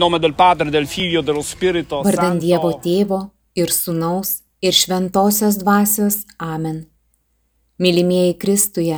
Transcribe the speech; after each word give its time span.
Nome 0.00 0.18
del 0.18 0.34
Padre, 0.34 0.70
del 0.70 0.86
Figlio, 0.86 1.20
dello 1.20 1.42
Spirito 1.42 2.00
Vardan 2.00 2.40
Santo. 2.40 2.44
Dievo 2.46 2.70
Tėvo 2.80 3.18
ir 3.52 3.68
Sūnaus 3.68 4.40
ir 4.64 4.72
Šventosios 4.72 5.58
Dvasios. 5.60 6.24
Amen. 6.38 6.86
Mylimieji 7.76 8.38
Kristuje, 8.40 8.96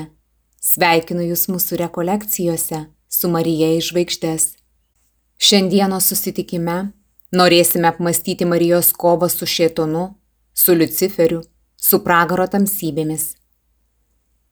sveikinu 0.63 1.27
Jūs 1.27 1.49
mūsų 1.51 1.81
rekolekcijose 1.81 2.85
su 3.11 3.31
Marija 3.35 3.73
iš 3.75 3.89
žvaigždės. 3.91 4.45
Šiandienos 5.43 6.07
susitikime 6.07 6.93
norėsime 7.35 7.91
apmastyti 7.91 8.47
Marijos 8.47 8.93
kovą 8.95 9.27
su 9.27 9.43
Šėtonu, 9.43 10.05
su 10.55 10.77
Luciferiu, 10.79 11.41
su 11.75 11.99
pragaro 12.07 12.47
tamsybėmis. 12.47 13.33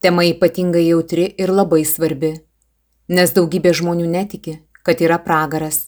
Tema 0.03 0.27
ypatingai 0.27 0.83
jautri 0.89 1.29
ir 1.39 1.55
labai 1.55 1.85
svarbi, 1.87 2.33
nes 3.07 3.31
daugybė 3.39 3.71
žmonių 3.79 4.11
netiki, 4.17 4.57
kad 4.83 4.99
yra 4.99 5.21
pragaras 5.23 5.85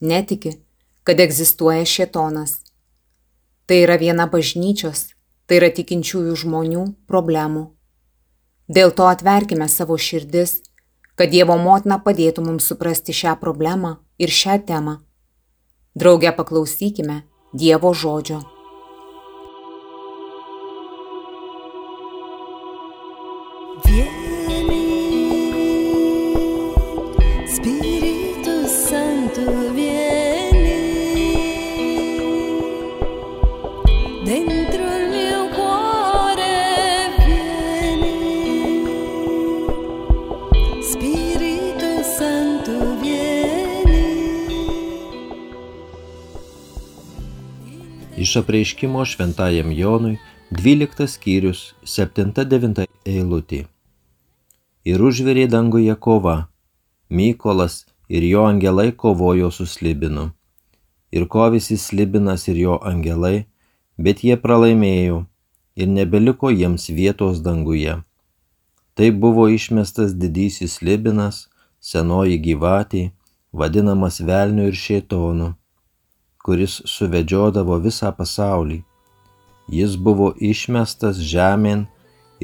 netiki, 0.00 0.56
kad 1.04 1.20
egzistuoja 1.20 1.84
šėtonas. 1.84 2.60
Tai 3.66 3.80
yra 3.84 3.96
viena 4.00 4.26
bažnyčios, 4.30 5.10
tai 5.46 5.60
yra 5.60 5.70
tikinčiųjų 5.72 6.36
žmonių 6.44 6.84
problemų. 7.08 7.66
Dėl 8.68 8.94
to 8.96 9.08
atverkime 9.10 9.68
savo 9.68 9.98
širdis, 10.00 10.62
kad 11.14 11.30
Dievo 11.30 11.56
motina 11.60 12.00
padėtų 12.00 12.44
mums 12.46 12.70
suprasti 12.70 13.12
šią 13.12 13.36
problemą 13.40 13.98
ir 14.18 14.32
šią 14.32 14.58
temą. 14.66 14.98
Drauge 15.94 16.32
paklausykime 16.36 17.22
Dievo 17.52 17.92
žodžio. 17.94 18.53
Iš 48.34 48.38
apreiškimo 48.38 49.04
šventajam 49.04 49.72
Jonui 49.72 50.16
12 50.50 51.06
skyrius 51.06 51.60
7-9 51.86 52.80
eilutė. 53.06 53.60
Ir 54.90 55.04
užvirė 55.08 55.44
danguje 55.52 55.94
kova. 56.06 56.34
Mykolas 57.10 57.76
ir 58.08 58.26
jo 58.26 58.42
angelai 58.48 58.88
kovojo 58.90 59.52
su 59.54 59.68
slibinu. 59.70 60.26
Ir 61.14 61.28
kovėsi 61.30 61.78
slibinas 61.78 62.48
ir 62.50 62.58
jo 62.64 62.80
angelai, 62.82 63.46
bet 64.02 64.26
jie 64.26 64.34
pralaimėjo 64.34 65.22
ir 65.78 65.94
nebeliko 65.94 66.50
jiems 66.50 66.90
vietos 66.90 67.38
danguje. 67.38 68.00
Tai 68.98 69.12
buvo 69.24 69.46
išmestas 69.46 70.18
didysis 70.18 70.80
slibinas, 70.80 71.44
senoji 71.78 72.42
gyvatė, 72.48 73.12
vadinamas 73.52 74.18
velniu 74.26 74.72
ir 74.72 74.80
šėtonu, 74.86 75.54
kuris 76.44 76.80
suvedžiodavo 76.94 77.78
visą 77.86 78.12
pasaulį. 78.18 78.82
Jis 79.72 79.96
buvo 79.96 80.28
išmestas 80.52 81.22
žemėn 81.32 81.86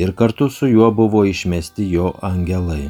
ir 0.01 0.15
kartu 0.17 0.49
su 0.49 0.71
juo 0.73 0.89
buvo 1.03 1.27
išmesti 1.29 1.91
jo 1.93 2.15
angelai. 2.25 2.89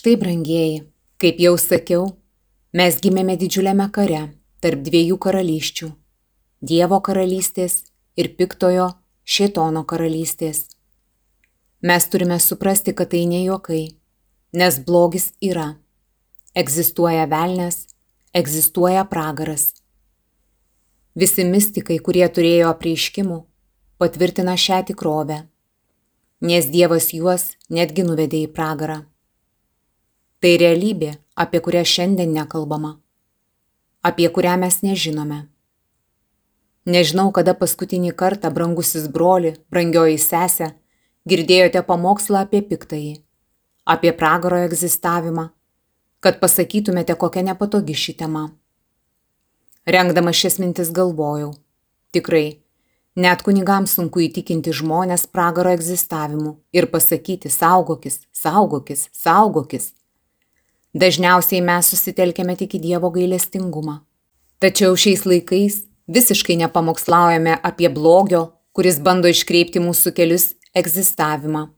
Štai, 0.00 0.16
brangieji, 0.16 0.76
kaip 1.20 1.40
jau 1.44 1.58
sakiau, 1.60 2.04
mes 2.72 2.94
gimėme 3.04 3.34
didžiuliame 3.36 3.84
kare 3.92 4.20
tarp 4.64 4.80
dviejų 4.86 5.18
karalysčių- 5.20 5.88
Dievo 6.70 7.00
karalystės 7.04 7.74
ir 8.16 8.30
piktojo 8.38 8.86
Šėtono 9.28 9.82
karalystės. 9.84 10.62
Mes 11.82 12.08
turime 12.08 12.40
suprasti, 12.40 12.94
kad 12.96 13.10
tai 13.10 13.26
ne 13.26 13.42
juokai, 13.44 13.92
nes 14.54 14.78
blogis 14.78 15.34
yra. 15.42 15.76
Egzistuoja 16.56 17.28
velnės, 17.28 17.84
egzistuoja 18.32 19.04
pragaras. 19.04 19.74
Visi 21.14 21.44
mystikai, 21.44 22.00
kurie 22.00 22.24
turėjo 22.24 22.72
apreiškimų, 22.72 23.44
patvirtina 23.98 24.56
šią 24.56 24.82
tikrovę, 24.86 25.46
nes 26.40 26.64
Dievas 26.72 27.12
juos 27.12 27.50
netgi 27.68 28.02
nuvedė 28.02 28.46
į 28.48 28.52
pragarą. 28.56 29.09
Tai 30.40 30.54
realybė, 30.56 31.18
apie 31.36 31.60
kurią 31.60 31.82
šiandien 31.84 32.30
nekalbama, 32.32 32.94
apie 34.00 34.28
kurią 34.32 34.54
mes 34.62 34.78
nežinome. 34.80 35.42
Nežinau, 36.88 37.26
kada 37.36 37.52
paskutinį 37.52 38.14
kartą, 38.22 38.48
brangusis 38.48 39.04
broli, 39.12 39.50
brangioji 39.68 40.16
sesė, 40.16 40.70
girdėjote 41.28 41.82
pamokslą 41.84 42.46
apie 42.46 42.62
piktąjį, 42.70 43.12
apie 43.84 44.14
pragaro 44.16 44.62
egzistavimą, 44.64 45.50
kad 46.24 46.40
pasakytumėte, 46.40 47.18
kokia 47.20 47.44
nepatogi 47.50 47.98
ši 48.06 48.16
tema. 48.24 48.46
Rengdama 49.84 50.32
šias 50.32 50.56
mintis 50.64 50.88
galvojau, 50.88 51.52
tikrai, 52.16 52.62
net 53.12 53.44
kunigams 53.44 53.92
sunku 54.00 54.24
įtikinti 54.24 54.72
žmonės 54.72 55.28
pragaro 55.28 55.76
egzistavimu 55.76 56.56
ir 56.72 56.88
pasakyti 56.88 57.52
saugokis, 57.52 58.22
saugokis, 58.32 59.10
saugokis. 59.12 59.92
Dažniausiai 60.94 61.62
mes 61.62 61.86
susitelkėme 61.92 62.56
tik 62.58 62.74
į 62.74 62.80
Dievo 62.82 63.12
gailestingumą. 63.14 64.00
Tačiau 64.58 64.96
šiais 64.98 65.22
laikais 65.22 65.84
visiškai 66.10 66.56
nepamokslaujame 66.64 67.60
apie 67.62 67.88
blogio, 67.88 68.50
kuris 68.74 68.98
bando 68.98 69.30
iškreipti 69.30 69.78
mūsų 69.82 70.12
kelius 70.16 70.54
egzistavimą. 70.74 71.68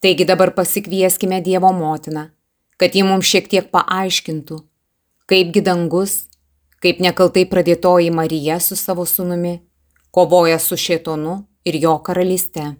Taigi 0.00 0.24
dabar 0.24 0.54
pasikvieskime 0.54 1.42
Dievo 1.42 1.72
motiną, 1.74 2.28
kad 2.78 2.94
ji 2.94 3.02
mums 3.04 3.26
šiek 3.26 3.50
tiek 3.50 3.66
paaiškintų, 3.74 4.62
kaipgi 5.26 5.60
dangus, 5.66 6.30
kaip 6.80 7.02
nekaltai 7.02 7.44
pradėtoji 7.50 8.14
Marija 8.14 8.60
su 8.62 8.78
savo 8.78 9.04
sunumi, 9.04 9.58
kovoja 10.14 10.62
su 10.62 10.78
šėtonu 10.78 11.42
ir 11.66 11.76
jo 11.82 11.98
karalyste. 12.06 12.76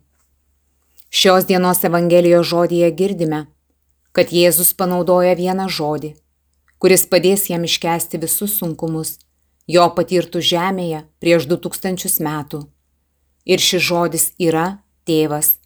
Šios 1.11 1.45
dienos 1.51 1.83
Evangelijos 1.85 2.47
žodėje 2.55 2.95
girdime, 2.95 3.49
kad 4.13 4.33
Jėzus 4.35 4.73
panaudoja 4.75 5.37
vieną 5.39 5.69
žodį, 5.71 6.15
kuris 6.83 7.07
padės 7.07 7.49
jam 7.51 7.65
iškesti 7.69 8.19
visus 8.23 8.57
sunkumus, 8.59 9.19
jo 9.71 9.87
patirtų 9.97 10.43
žemėje 10.53 11.05
prieš 11.23 11.47
du 11.51 11.59
tūkstančius 11.61 12.19
metų. 12.25 12.65
Ir 13.47 13.63
šis 13.63 13.83
žodis 13.87 14.25
yra 14.39 14.83
tėvas. 15.09 15.57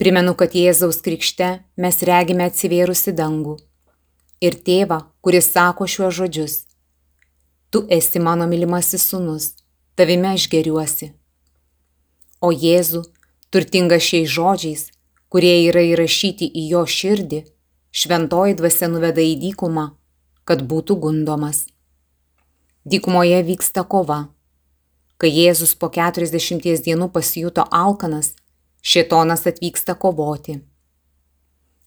Primenu, 0.00 0.32
kad 0.32 0.54
Jėzaus 0.56 1.02
krikšte 1.04 1.50
mes 1.76 2.02
regime 2.08 2.46
atsivėrusi 2.48 3.12
dangų. 3.12 3.58
Ir 4.40 4.56
tėvą, 4.64 5.02
kuris 5.20 5.50
sako 5.52 5.84
šiuos 5.84 6.14
žodžius. 6.16 6.54
Tu 7.70 7.82
esi 7.92 8.22
mano 8.22 8.46
mylimasis 8.48 9.04
sunus, 9.10 9.50
tavime 9.94 10.32
aš 10.32 10.48
geriuosi. 10.52 11.10
O 12.40 12.48
Jėzu, 12.48 13.02
turtingas 13.52 14.06
šiais 14.08 14.32
žodžiais, 14.32 14.86
kurie 15.30 15.54
yra 15.68 15.82
įrašyti 15.86 16.48
į 16.50 16.66
jo 16.74 16.82
širdį, 16.98 17.44
šventoji 17.94 18.56
dvasia 18.58 18.90
nuveda 18.90 19.22
į 19.22 19.36
dykumą, 19.44 19.86
kad 20.44 20.64
būtų 20.66 20.98
gundomas. 21.04 21.64
Dykumoje 22.84 23.42
vyksta 23.46 23.84
kova. 23.84 24.20
Kai 25.20 25.30
Jėzus 25.30 25.76
po 25.78 25.90
40 25.92 26.82
dienų 26.86 27.10
pasijuto 27.14 27.66
alkanas, 27.70 28.32
šėtonas 28.82 29.46
atvyksta 29.46 29.94
kovoti. 29.94 30.58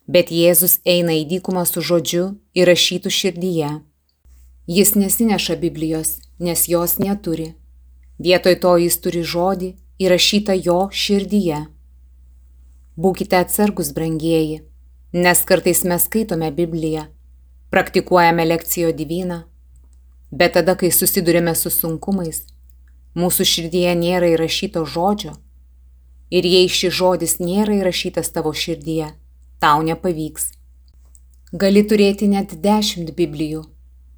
Bet 0.07 0.31
Jėzus 0.31 0.79
eina 0.85 1.15
į 1.17 1.25
dykumą 1.31 1.65
su 1.65 1.81
žodžiu 1.81 2.35
įrašytų 2.55 3.11
širdyje. 3.11 3.71
Jis 4.67 4.95
nesineša 4.95 5.57
Biblijos, 5.59 6.19
nes 6.39 6.67
jos 6.69 6.99
neturi. 6.99 7.53
Vietoj 8.19 8.59
to 8.63 8.77
jis 8.79 8.99
turi 9.03 9.23
žodį 9.27 9.73
įrašytą 9.99 10.55
jo 10.63 10.77
širdyje. 10.91 11.65
Būkite 12.93 13.39
atsargus, 13.41 13.89
brangieji, 13.89 14.59
nes 15.13 15.39
kartais 15.49 15.79
mes 15.83 16.03
skaitome 16.05 16.51
Bibliją, 16.53 17.07
praktikuojame 17.73 18.43
lekcijo 18.45 18.91
divyną, 18.93 19.39
bet 20.29 20.53
tada, 20.53 20.75
kai 20.77 20.91
susidurime 20.93 21.55
su 21.57 21.71
sunkumais, 21.73 22.43
mūsų 23.17 23.47
širdyje 23.49 23.95
nėra 23.97 24.29
įrašyto 24.35 24.83
žodžio 24.85 25.33
ir 26.29 26.45
jei 26.45 26.67
šis 26.69 26.93
žodis 26.97 27.39
nėra 27.41 27.79
įrašytas 27.79 28.29
tavo 28.35 28.53
širdyje, 28.53 29.07
tau 29.61 29.81
nepavyks. 29.85 30.51
Gali 31.53 31.83
turėti 31.89 32.29
net 32.29 32.53
dešimt 32.61 33.09
Biblijų, 33.17 33.63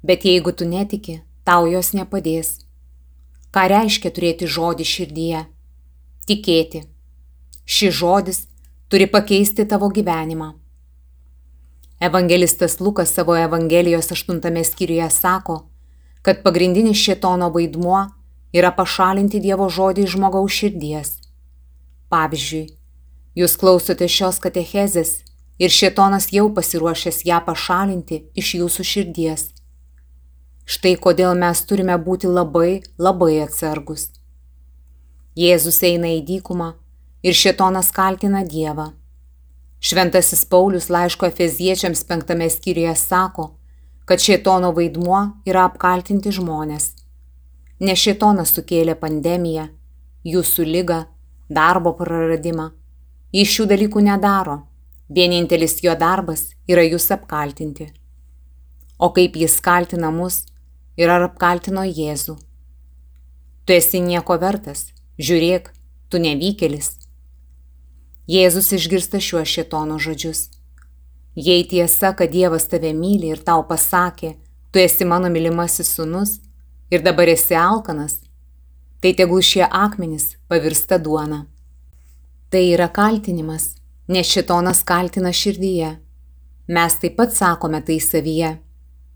bet 0.04 0.24
jeigu 0.28 0.52
tu 0.52 0.68
netiki, 0.68 1.22
tau 1.44 1.64
jos 1.68 1.94
nepadės. 1.96 2.58
Ką 3.56 3.64
reiškia 3.72 4.12
turėti 4.12 4.48
žodį 4.48 4.84
širdyje? 4.92 5.42
Tikėti. 6.28 6.84
Šis 7.64 7.96
žodis 8.00 8.42
turi 8.88 9.06
pakeisti 9.06 9.66
tavo 9.68 9.88
gyvenimą. 9.88 10.52
Evangelistas 12.00 12.80
Lukas 12.80 13.10
savo 13.10 13.36
Evangelijos 13.36 14.12
aštuntame 14.12 14.64
skyriuje 14.64 15.10
sako, 15.10 15.56
kad 16.22 16.42
pagrindinis 16.42 17.00
šėtono 17.00 17.48
vaidmuo 17.54 18.04
yra 18.54 18.70
pašalinti 18.76 19.40
Dievo 19.42 19.66
žodį 19.70 20.04
iš 20.06 20.14
žmogaus 20.14 20.58
širdies. 20.60 21.10
Pavyzdžiui, 22.12 22.68
jūs 23.34 23.56
klausote 23.58 24.06
šios 24.06 24.38
katechezės 24.44 25.12
ir 25.58 25.72
šėtonas 25.72 26.30
jau 26.36 26.46
pasiruošęs 26.54 27.24
ją 27.26 27.42
pašalinti 27.48 28.22
iš 28.38 28.54
jūsų 28.60 28.86
širdies. 28.92 29.48
Štai 30.66 30.94
kodėl 30.94 31.34
mes 31.34 31.62
turime 31.66 31.98
būti 31.98 32.30
labai, 32.30 32.82
labai 32.98 33.40
atsargus. 33.42 34.12
Jėzus 35.34 35.82
eina 35.82 36.14
į 36.14 36.22
dykumą 36.26 36.74
ir 37.26 37.34
šėtonas 37.34 37.90
kaltina 37.94 38.44
Dievą. 38.46 38.92
Šventasis 39.82 40.44
Paulius 40.50 40.86
laiško 40.94 41.26
Efeziečiams 41.26 42.04
penktame 42.06 42.46
skyriuje 42.50 42.94
sako, 43.00 43.48
kad 44.06 44.22
šėtono 44.22 44.70
vaidmuo 44.76 45.20
yra 45.50 45.66
apkaltinti 45.66 46.30
žmonės. 46.38 46.92
Ne 47.82 47.96
šėtonas 47.98 48.54
sukėlė 48.54 48.94
pandemiją, 49.00 49.66
jūsų 50.24 50.66
lygą, 50.70 51.00
darbo 51.50 51.92
praradimą. 51.98 52.70
Jis 53.34 53.52
šių 53.52 53.66
dalykų 53.72 54.02
nedaro. 54.06 54.60
Vienintelis 55.16 55.80
jo 55.84 55.94
darbas 55.98 56.48
yra 56.70 56.82
jūs 56.86 57.10
apkaltinti. 57.14 57.88
O 58.98 59.10
kaip 59.14 59.36
jis 59.36 59.58
kaltina 59.60 60.12
mus 60.14 60.44
ir 60.96 61.10
ar 61.12 61.26
apkaltino 61.26 61.84
Jėzų? 61.84 62.38
Tu 63.66 63.76
esi 63.76 64.00
nieko 64.00 64.38
vertas, 64.40 64.86
žiūrėk, 65.18 65.72
tu 66.08 66.22
nevykėlis, 66.22 66.94
Jėzus 68.26 68.72
išgirsta 68.74 69.20
šiuos 69.22 69.46
šitono 69.46 70.00
žodžius. 70.02 70.48
Jei 71.38 71.62
tiesa, 71.70 72.10
kad 72.10 72.32
Dievas 72.32 72.64
tave 72.66 72.90
myli 72.90 73.28
ir 73.30 73.38
tau 73.38 73.62
pasakė, 73.68 74.32
tu 74.74 74.80
esi 74.82 75.06
mano 75.06 75.30
mylimasis 75.30 75.92
sunus 75.94 76.40
ir 76.90 77.04
dabar 77.06 77.30
esi 77.30 77.54
alkanas, 77.54 78.16
tai 78.98 79.12
tegul 79.14 79.44
šie 79.46 79.62
akmenys 79.62 80.32
pavirsta 80.50 80.98
duona. 80.98 81.44
Tai 82.50 82.64
yra 82.66 82.88
kaltinimas, 82.90 83.76
nes 84.10 84.26
šitonas 84.26 84.82
kaltina 84.82 85.30
širdyje. 85.30 85.92
Mes 86.66 86.98
taip 86.98 87.14
pat 87.20 87.30
sakome 87.30 87.78
tai 87.86 88.00
savyje, 88.02 88.56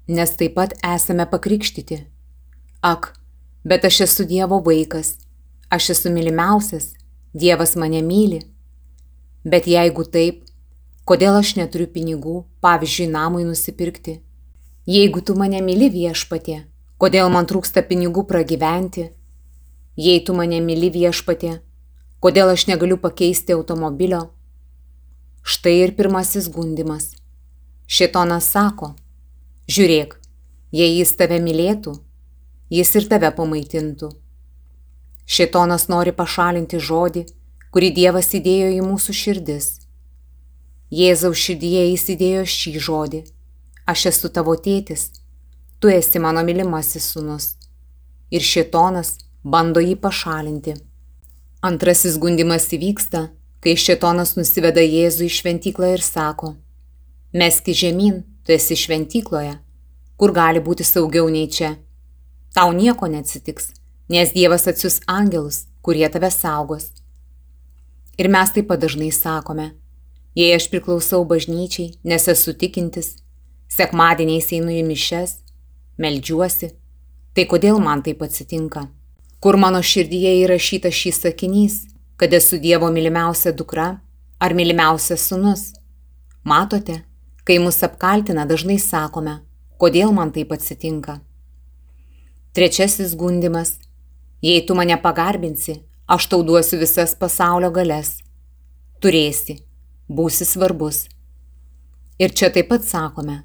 nes 0.06 0.36
taip 0.38 0.54
pat 0.54 0.76
esame 0.86 1.26
pakrikštyti. 1.26 1.98
Ak, 2.86 3.10
bet 3.66 3.90
aš 3.90 4.04
esu 4.06 4.28
Dievo 4.30 4.62
vaikas, 4.62 5.16
aš 5.66 5.90
esu 5.96 6.14
mylimiausias, 6.14 6.92
Dievas 7.34 7.74
mane 7.74 8.06
myli 8.06 8.44
Bet 9.44 9.64
jeigu 9.64 10.04
taip, 10.04 10.42
kodėl 11.08 11.38
aš 11.38 11.54
neturiu 11.56 11.86
pinigų, 11.88 12.42
pavyzdžiui, 12.60 13.06
namui 13.08 13.46
nusipirkti? 13.48 14.18
Jeigu 14.90 15.22
tu 15.24 15.36
mane 15.38 15.62
myli 15.64 15.88
viešpatė, 15.92 16.66
kodėl 17.00 17.30
man 17.32 17.48
trūksta 17.48 17.80
pinigų 17.88 18.26
pragyventi? 18.28 19.06
Jei 19.96 20.20
tu 20.24 20.36
mane 20.36 20.60
myli 20.60 20.92
viešpatė, 20.92 21.54
kodėl 22.20 22.52
aš 22.52 22.66
negaliu 22.68 23.00
pakeisti 23.00 23.56
automobilio? 23.56 24.28
Štai 25.40 25.78
ir 25.86 25.96
pirmasis 25.96 26.50
gundimas. 26.52 27.14
Šitonas 27.88 28.44
sako, 28.52 28.92
žiūrėk, 29.72 30.18
jei 30.70 30.98
jis 30.98 31.16
tave 31.16 31.40
mylėtų, 31.40 31.96
jis 32.70 32.92
ir 33.00 33.08
tave 33.08 33.32
pamaitintų. 33.34 34.12
Šitonas 35.24 35.88
nori 35.88 36.12
pašalinti 36.12 36.78
žodį, 36.78 37.24
kurį 37.70 37.90
Dievas 37.94 38.32
įdėjo 38.34 38.70
į 38.74 38.82
mūsų 38.82 39.14
širdis. 39.14 39.68
Jėzaus 40.90 41.38
širdyje 41.38 41.84
įsidėjo 41.94 42.44
šį 42.50 42.72
žodį. 42.86 43.20
Aš 43.90 44.06
esu 44.10 44.30
tavo 44.34 44.56
tėtis, 44.58 45.08
tu 45.78 45.90
esi 45.90 46.18
mano 46.18 46.42
mylimasis 46.46 47.06
sunus. 47.14 47.52
Ir 48.30 48.42
šitonas 48.42 49.16
bando 49.42 49.82
jį 49.82 49.96
pašalinti. 50.02 50.74
Antrasis 51.62 52.18
gundimas 52.18 52.66
įvyksta, 52.74 53.28
kai 53.62 53.76
šitonas 53.76 54.34
nusiveda 54.38 54.82
Jėzų 54.82 55.26
į 55.28 55.32
šventyklą 55.38 55.94
ir 55.94 56.02
sako, 56.02 56.54
meski 57.36 57.74
žemyn, 57.76 58.22
tu 58.46 58.54
esi 58.56 58.78
šventykloje, 58.78 59.58
kur 60.16 60.32
gali 60.34 60.62
būti 60.64 60.86
saugiau 60.86 61.28
nei 61.28 61.50
čia. 61.52 61.74
Tau 62.56 62.72
nieko 62.74 63.06
neatsitiks, 63.06 63.70
nes 64.10 64.32
Dievas 64.34 64.66
atsius 64.66 65.02
angelus, 65.06 65.66
kurie 65.82 66.08
tave 66.10 66.32
saugos. 66.34 66.99
Ir 68.20 68.28
mes 68.28 68.50
taip 68.52 68.66
pat 68.68 68.82
dažnai 68.82 69.08
sakome, 69.16 69.70
jei 70.36 70.52
aš 70.52 70.66
priklausau 70.68 71.22
bažnyčiai, 71.24 71.94
nes 72.04 72.28
esu 72.28 72.52
tikintis, 72.52 73.14
sekmadieniais 73.72 74.50
einu 74.52 74.74
į 74.76 74.82
mišes, 74.84 75.38
meldžiuosi, 75.96 76.68
tai 77.32 77.46
kodėl 77.48 77.80
man 77.80 78.04
taip 78.04 78.20
atsitinka? 78.26 78.90
Kur 79.40 79.56
mano 79.56 79.80
širdyje 79.80 80.34
įrašytas 80.42 80.92
šis 80.92 81.22
sakinys, 81.24 81.80
kad 82.20 82.36
esu 82.36 82.60
Dievo 82.60 82.92
mylimiausia 82.92 83.54
dukra 83.56 83.88
ar 84.36 84.52
mylimiausias 84.52 85.24
sunus? 85.30 85.70
Matote, 86.44 87.00
kai 87.48 87.56
mus 87.56 87.80
apkaltina, 87.86 88.44
dažnai 88.44 88.76
sakome, 88.76 89.38
kodėl 89.80 90.12
man 90.12 90.28
taip 90.36 90.52
atsitinka. 90.52 91.22
Trečiasis 92.52 93.16
gundimas. 93.16 93.78
Jei 94.44 94.60
tu 94.66 94.76
mane 94.76 94.96
pagarbinsi, 95.00 95.80
aš 96.10 96.26
tau 96.26 96.42
duosiu 96.42 96.80
visas 96.80 97.12
pasaulio 97.14 97.70
galės. 97.70 98.16
Turėsi, 99.00 99.60
būsi 100.10 100.44
svarbus. 100.44 101.04
Ir 102.18 102.34
čia 102.34 102.48
taip 102.50 102.66
pat 102.72 102.82
sakome, 102.84 103.36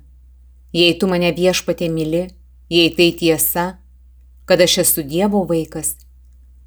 jei 0.74 0.96
tu 1.00 1.08
mane 1.12 1.30
viešpatė 1.38 1.92
myli, 1.94 2.24
jei 2.74 2.90
tai 2.98 3.12
tiesa, 3.20 3.66
kad 4.50 4.64
aš 4.66 4.80
esu 4.84 5.04
Dievo 5.06 5.44
vaikas, 5.52 5.94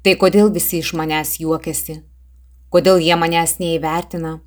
tai 0.01 0.15
kodėl 0.15 0.53
visi 0.55 0.79
iš 0.79 0.93
manęs 0.95 1.35
juokiasi, 1.43 1.97
kodėl 2.71 3.03
jie 3.03 3.19
manęs 3.19 3.57
neįvertina, 3.59 4.37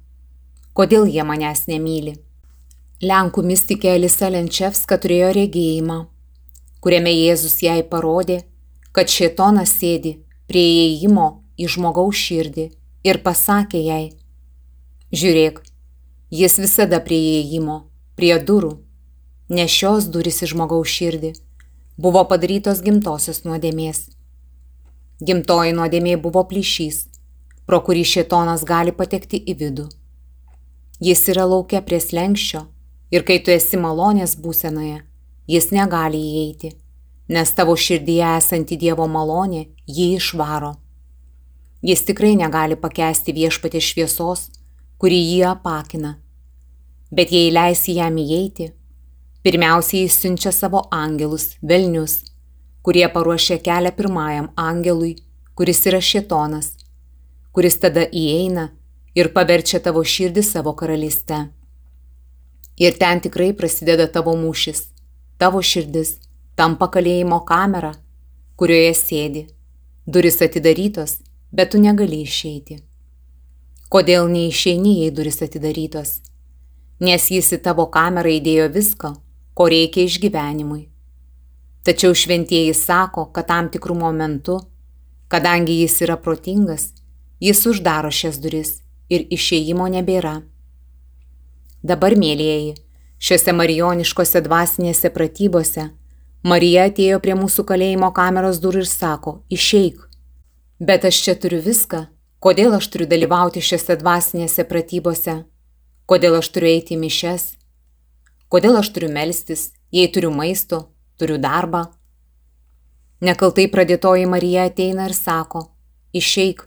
kodėl 0.72 1.04
jie 1.04 1.28
manęs 1.28 1.66
nemyli. 1.68 2.16
Lenkų 3.04 3.44
mystikė 3.44 3.92
Elisa 3.98 4.32
Lenčevska 4.32 4.96
turėjo 5.04 5.30
regėjimą, 5.36 6.00
kuriame 6.80 7.12
Jėzus 7.12 7.60
jai 7.60 7.82
parodė, 7.92 8.40
kad 8.96 9.12
šėtonas 9.12 9.76
sėdi 9.76 10.16
prie 10.48 10.64
įėjimo 10.64 11.41
į 11.58 11.68
žmogaus 11.74 12.16
širdį 12.16 12.70
ir 13.04 13.20
pasakė 13.24 13.80
jai, 13.82 14.04
žiūrėk, 15.12 15.60
jis 16.32 16.58
visada 16.62 17.00
prie 17.04 17.18
įėjimo, 17.18 17.78
prie 18.16 18.34
durų, 18.38 18.76
nes 19.52 19.70
šios 19.70 20.08
durys 20.12 20.42
į 20.44 20.52
žmogaus 20.54 20.88
širdį 20.88 21.32
buvo 22.02 22.24
padarytos 22.28 22.80
gimtosios 22.82 23.42
nuodėmės. 23.44 24.06
Gimtoji 25.22 25.74
nuodėmė 25.76 26.16
buvo 26.22 26.42
plyšys, 26.48 27.04
pro 27.66 27.82
kurį 27.84 28.04
šėtonas 28.14 28.64
gali 28.66 28.94
patekti 28.96 29.38
į 29.38 29.54
vidų. 29.60 29.88
Jis 31.02 31.26
yra 31.30 31.44
laukia 31.46 31.82
prie 31.82 32.00
slengščio 32.00 32.64
ir 33.14 33.26
kai 33.28 33.38
tu 33.44 33.52
esi 33.54 33.78
malonės 33.78 34.36
būsenoje, 34.40 35.02
jis 35.50 35.70
negali 35.74 36.18
įeiti, 36.18 36.72
nes 37.28 37.54
tavo 37.58 37.76
širdyje 37.76 38.36
esanti 38.38 38.78
Dievo 38.78 39.06
malonė 39.10 39.66
jį 39.86 40.08
išvaro. 40.16 40.76
Jis 41.82 42.04
tikrai 42.06 42.36
negali 42.38 42.76
pakęsti 42.78 43.32
viešpatė 43.34 43.80
šviesos, 43.82 44.44
kuri 45.02 45.16
jį 45.18 45.40
apakina. 45.50 46.12
Bet 47.10 47.32
jei 47.34 47.48
leisi 47.50 47.96
jam 47.96 48.14
įeiti, 48.22 48.68
pirmiausiai 49.42 50.04
jis 50.04 50.18
siunčia 50.22 50.52
savo 50.54 50.84
angelus, 50.94 51.56
velnius, 51.58 52.20
kurie 52.86 53.02
paruošia 53.10 53.58
kelią 53.66 53.90
pirmajam 53.98 54.52
angelui, 54.54 55.16
kuris 55.58 55.82
yra 55.90 55.98
šėtonas, 55.98 56.70
kuris 57.50 57.80
tada 57.82 58.06
įeina 58.06 58.68
ir 59.18 59.32
paverčia 59.34 59.82
tavo 59.82 60.04
širdį 60.06 60.46
savo 60.46 60.76
karalystę. 60.78 61.48
Ir 62.78 62.94
ten 63.02 63.20
tikrai 63.26 63.50
prasideda 63.58 64.06
tavo 64.06 64.36
mūšis, 64.38 64.86
tavo 65.38 65.58
širdis 65.66 66.14
tampa 66.54 66.86
kalėjimo 66.94 67.42
kamera, 67.44 67.92
kurioje 68.56 68.94
sėdi. 68.94 69.44
Duris 70.06 70.40
atidarytos, 70.42 71.18
bet 71.52 71.72
tu 71.72 71.80
negali 71.80 72.22
išeiti. 72.26 72.80
Kodėl 73.92 74.28
neišeini, 74.32 75.02
jei 75.02 75.12
duris 75.12 75.42
atidarytos? 75.44 76.20
Nes 77.00 77.28
jis 77.30 77.52
į 77.52 77.58
tavo 77.66 77.86
kamerą 77.92 78.32
įdėjo 78.38 78.68
viską, 78.72 79.12
ko 79.54 79.68
reikia 79.68 80.06
išgyvenimui. 80.08 80.86
Tačiau 81.84 82.14
šventieji 82.14 82.74
sako, 82.78 83.26
kad 83.34 83.50
tam 83.50 83.68
tikrų 83.68 83.98
momentų, 83.98 84.60
kadangi 85.28 85.80
jis 85.82 85.98
yra 86.06 86.16
protingas, 86.16 86.92
jis 87.42 87.64
uždaro 87.66 88.10
šias 88.10 88.38
duris 88.40 88.78
ir 89.10 89.26
išėjimo 89.28 89.88
nebėra. 89.92 90.40
Dabar, 91.82 92.14
mėlyjeji, 92.14 92.76
šiuose 93.18 93.52
marijoniškose 93.58 94.44
dvasinėse 94.46 95.10
pratybose 95.10 95.90
Marija 96.42 96.88
atėjo 96.88 97.20
prie 97.22 97.36
mūsų 97.38 97.62
kalėjimo 97.66 98.08
kameros 98.14 98.56
durų 98.62 98.80
ir 98.82 98.88
sako, 98.90 99.36
išeik. 99.46 100.00
Bet 100.82 101.04
aš 101.04 101.20
čia 101.22 101.36
turiu 101.38 101.60
viską, 101.62 101.98
kodėl 102.42 102.72
aš 102.74 102.88
turiu 102.90 103.06
dalyvauti 103.06 103.60
šiuose 103.62 103.94
dvasinėse 104.00 104.64
pratybose, 104.66 105.34
kodėl 106.10 106.40
aš 106.40 106.48
turiu 106.50 106.72
eiti 106.72 106.96
į 106.96 107.02
mišes, 107.04 107.44
kodėl 108.50 108.80
aš 108.80 108.88
turiu 108.96 109.10
melstis, 109.14 109.68
jei 109.94 110.08
turiu 110.10 110.32
maisto, 110.34 110.80
turiu 111.22 111.36
darbą. 111.38 111.84
Nekaltai 113.22 113.68
pradėtoji 113.70 114.26
Marija 114.26 114.64
ateina 114.66 115.06
ir 115.06 115.14
sako, 115.14 115.68
išeik, 116.18 116.64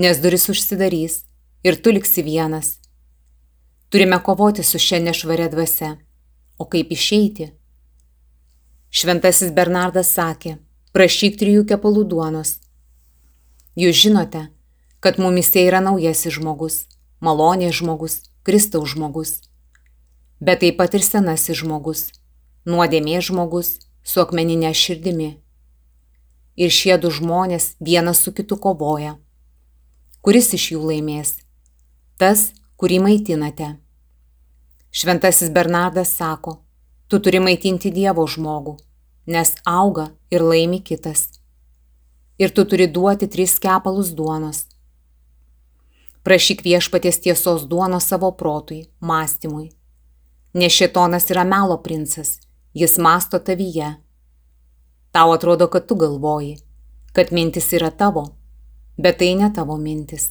nes 0.00 0.22
duris 0.22 0.48
užsidarys 0.48 1.18
ir 1.60 1.76
tu 1.76 1.92
liksi 1.92 2.24
vienas. 2.24 2.78
Turime 3.92 4.16
kovoti 4.24 4.64
su 4.64 4.80
šia 4.80 5.02
nešvaria 5.04 5.50
dvasia. 5.52 5.90
O 6.56 6.64
kaip 6.64 6.88
išeiti? 6.96 7.50
Šventasis 8.88 9.52
Bernardas 9.52 10.14
sakė, 10.16 10.56
prašyk 10.96 11.36
trijų 11.44 11.66
kepalų 11.68 12.06
duonos. 12.08 12.56
Jūs 13.78 13.94
žinote, 13.94 14.40
kad 14.98 15.20
mumise 15.22 15.62
yra 15.62 15.78
naujasis 15.78 16.34
žmogus, 16.34 16.80
malonės 17.22 17.76
žmogus, 17.78 18.16
Kristaus 18.42 18.90
žmogus, 18.96 19.36
bet 20.42 20.64
taip 20.64 20.80
pat 20.80 20.96
ir 20.98 21.04
senasis 21.06 21.60
žmogus, 21.60 22.08
nuodėmė 22.66 23.20
žmogus 23.22 23.76
su 24.02 24.18
akmeninė 24.24 24.74
širdimi. 24.74 25.30
Ir 26.58 26.74
šie 26.74 26.98
du 26.98 27.14
žmonės 27.14 27.76
vienas 27.78 28.24
su 28.26 28.34
kitu 28.34 28.58
kovoja. 28.58 29.14
Kuris 30.26 30.50
iš 30.58 30.72
jų 30.74 30.82
laimės? 30.90 31.36
Tas, 32.18 32.48
kurį 32.82 32.98
maitinate. 33.06 33.76
Šventasis 34.90 35.54
Bernardas 35.54 36.18
sako, 36.18 36.64
tu 37.06 37.22
turi 37.22 37.38
maitinti 37.38 37.94
Dievo 37.94 38.26
žmogų, 38.26 38.74
nes 39.30 39.54
auga 39.62 40.10
ir 40.34 40.42
laimi 40.42 40.82
kitas. 40.82 41.28
Ir 42.38 42.52
tu 42.54 42.64
turi 42.64 42.86
duoti 42.86 43.26
tris 43.26 43.58
kepalus 43.58 44.12
duonos. 44.14 44.66
Prašyk 46.22 46.62
viešpaties 46.62 47.18
tiesos 47.24 47.64
duonos 47.66 48.06
savo 48.06 48.30
protui, 48.30 48.86
mąstymui. 49.00 49.72
Nes 50.54 50.72
šitonas 50.72 51.26
yra 51.34 51.44
melo 51.44 51.80
princas, 51.82 52.38
jis 52.74 52.98
masto 52.98 53.38
tavyje. 53.38 53.90
Tau 55.10 55.32
atrodo, 55.34 55.66
kad 55.66 55.86
tu 55.86 55.98
galvoji, 55.98 56.56
kad 57.12 57.32
mintis 57.32 57.72
yra 57.72 57.90
tavo, 57.90 58.24
bet 58.96 59.18
tai 59.18 59.34
ne 59.34 59.50
tavo 59.54 59.76
mintis. 59.76 60.30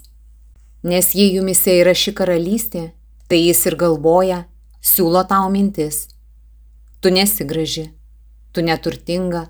Nes 0.84 1.12
jei 1.12 1.36
jumise 1.36 1.76
yra 1.82 1.92
ši 1.92 2.16
karalystė, 2.16 2.92
tai 3.28 3.44
jis 3.44 3.66
ir 3.68 3.76
galvoja, 3.76 4.46
siūlo 4.80 5.28
tau 5.28 5.52
mintis. 5.52 6.06
Tu 7.04 7.12
nesi 7.12 7.44
graži, 7.44 7.90
tu 8.56 8.64
neturtinga, 8.64 9.50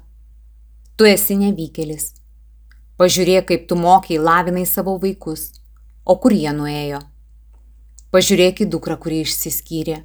tu 0.98 1.06
esi 1.06 1.38
nevykėlis. 1.38 2.17
Pažiūrėk, 2.98 3.46
kaip 3.52 3.68
tu 3.70 3.78
mokiai 3.78 4.18
lavinai 4.18 4.66
savo 4.66 4.96
vaikus, 4.98 5.52
o 6.06 6.18
kur 6.18 6.34
jie 6.34 6.50
nuėjo. 6.50 7.04
Pažiūrėk 8.10 8.64
į 8.64 8.70
dukrą, 8.74 8.96
kuri 8.98 9.22
išsiskyrė, 9.22 9.98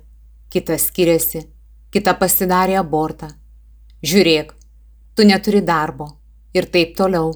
kita 0.52 0.76
skiriasi, 0.76 1.46
kita 1.94 2.12
pasidarė 2.20 2.76
abortą. 2.80 3.30
Žiūrėk, 4.04 4.52
tu 5.16 5.24
neturi 5.24 5.62
darbo 5.64 6.10
ir 6.52 6.68
taip 6.68 6.96
toliau. 6.98 7.32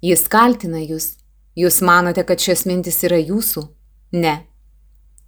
Jis 0.00 0.24
kaltina 0.32 0.80
jūs. 0.80 1.16
Jūs 1.58 1.82
manote, 1.84 2.24
kad 2.24 2.40
šios 2.40 2.64
mintis 2.64 3.02
yra 3.04 3.18
jūsų? 3.20 3.66
Ne. 4.16 4.46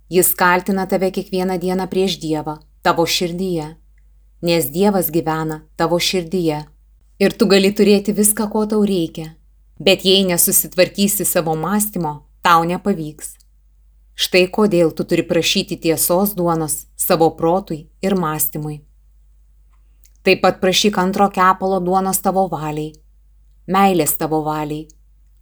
Jis 0.09 0.33
kaltina 0.39 0.87
tave 0.89 1.11
kiekvieną 1.13 1.59
dieną 1.61 1.89
prieš 1.93 2.17
Dievą, 2.23 2.57
tavo 2.81 3.05
širdyje, 3.05 3.69
nes 4.41 4.71
Dievas 4.73 5.11
gyvena 5.13 5.61
tavo 5.77 5.99
širdyje. 6.01 6.63
Ir 7.21 7.37
tu 7.37 7.47
gali 7.51 7.75
turėti 7.77 8.15
viską, 8.17 8.49
ko 8.49 8.65
tau 8.71 8.81
reikia, 8.87 9.35
bet 9.83 10.05
jei 10.05 10.25
nesusitvarkysi 10.25 11.25
savo 11.25 11.57
mąstymo, 11.57 12.13
tau 12.43 12.65
nepavyks. 12.65 13.35
Štai 14.15 14.47
kodėl 14.55 14.93
tu 14.95 15.05
turi 15.09 15.25
prašyti 15.27 15.79
tiesos 15.83 16.35
duonos 16.39 16.85
savo 16.97 17.31
protui 17.35 17.87
ir 18.03 18.15
mąstymui. 18.15 18.83
Taip 20.23 20.43
pat 20.45 20.61
prašyk 20.63 20.99
antro 21.03 21.27
kepalo 21.35 21.81
duonos 21.83 22.21
tavo 22.23 22.45
valiai, 22.53 22.93
meilės 23.67 24.15
tavo 24.21 24.43
valiai, 24.47 24.87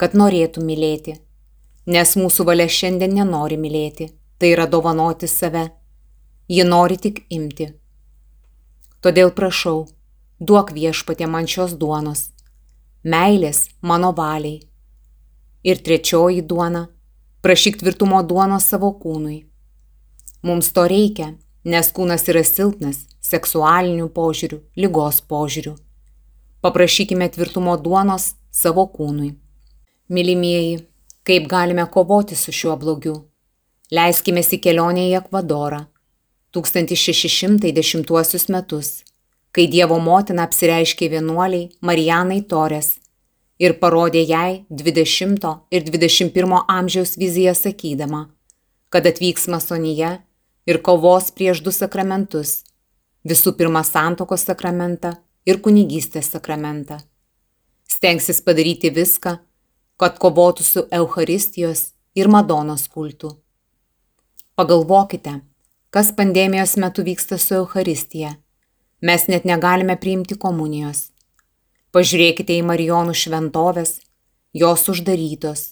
kad 0.01 0.17
norėtų 0.17 0.65
mylėti. 0.65 1.19
Nes 1.91 2.17
mūsų 2.17 2.47
valia 2.49 2.69
šiandien 2.71 3.13
nenori 3.19 3.59
mylėti, 3.61 4.09
tai 4.39 4.55
yra 4.55 4.65
dovanoti 4.71 5.29
save. 5.29 5.69
Ji 6.49 6.65
nori 6.65 6.97
tik 6.97 7.25
imti. 7.29 7.69
Todėl 9.05 9.35
prašau, 9.37 9.89
duok 10.41 10.73
viešpatė 10.77 11.29
man 11.29 11.49
šios 11.49 11.77
duonos, 11.77 12.31
meilės 13.05 13.69
mano 13.83 14.13
valiai. 14.13 14.61
Ir 15.65 15.77
trečioji 15.77 16.43
duona- 16.43 16.89
prašyk 17.43 17.79
tvirtumo 17.81 18.23
duonos 18.23 18.65
savo 18.65 18.93
kūnui. 18.93 19.45
Mums 20.43 20.73
to 20.73 20.89
reikia, 20.89 21.35
nes 21.65 21.93
kūnas 21.93 22.29
yra 22.29 22.45
silpnas 22.45 23.07
seksualinių 23.21 24.09
požiūrių, 24.09 24.61
lygos 24.77 25.21
požiūrių. 25.21 25.77
Paprašykime 26.63 27.29
tvirtumo 27.29 27.77
duonos 27.83 28.35
savo 28.51 28.87
kūnui. 28.87 29.35
Mylimieji, 30.09 30.87
kaip 31.25 31.49
galime 31.49 31.87
kovoti 31.87 32.37
su 32.37 32.53
šiuo 32.53 32.77
blogiu? 32.79 33.25
Leiskime 33.91 34.41
į 34.41 34.61
kelionę 34.61 35.01
į 35.11 35.17
Ekvadorą 35.21 35.87
1610 36.53 38.49
metus, 38.49 39.05
kai 39.53 39.67
Dievo 39.71 39.99
motina 39.99 40.47
apsireiškė 40.47 41.11
vienuoliai 41.15 41.71
Marijanai 41.83 42.41
Torės 42.51 42.95
ir 43.61 43.77
parodė 43.83 44.23
jai 44.25 44.65
20 44.71 45.47
ir 45.71 45.87
21 45.87 46.63
amžiaus 46.69 47.17
viziją 47.21 47.55
sakydama, 47.55 48.29
kad 48.89 49.07
atvyks 49.07 49.49
masonija 49.53 50.19
ir 50.67 50.81
kovos 50.87 51.31
prieš 51.35 51.63
du 51.67 51.73
sakramentus- 51.75 52.63
visų 53.31 53.57
pirma 53.59 53.83
santokos 53.85 54.47
sakramentą 54.49 55.17
ir 55.47 55.61
kunigystės 55.61 56.31
sakramentą. 56.31 57.01
Stengsis 57.89 58.41
padaryti 58.41 58.91
viską, 58.91 59.39
kad 59.99 60.19
kovotų 60.19 60.63
su 60.63 60.87
Eucharistijos 60.91 61.93
ir 62.15 62.29
Madonos 62.29 62.89
kultu. 62.89 63.37
Pagalvokite, 64.57 65.41
kas 65.91 66.13
pandemijos 66.13 66.77
metu 66.77 67.03
vyksta 67.03 67.39
su 67.39 67.55
Eucharistija. 67.55 68.37
Mes 69.01 69.27
net 69.33 69.47
negalime 69.49 69.97
priimti 69.97 70.37
komunijos. 70.37 71.07
Pažiūrėkite 71.97 72.53
į 72.61 72.65
Marijonų 72.69 73.15
šventovės, 73.17 73.95
jos 74.53 74.83
uždarytos. 74.93 75.63